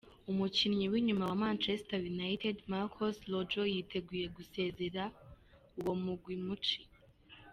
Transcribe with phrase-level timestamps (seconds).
[0.31, 5.03] Umukinyi w'inyuma wa Manchester United, Marcos Rojo yiteguye gusezera
[5.79, 6.79] uwo mugwi mu ci.